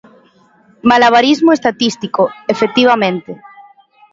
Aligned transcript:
Malabarismo 0.81 1.53
estatístico, 1.53 2.23
efectivamente. 2.53 3.31